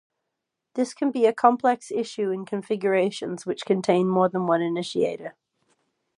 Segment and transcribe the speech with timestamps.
[0.73, 5.35] This can be a complex issue in configurations which contain more than one initiator.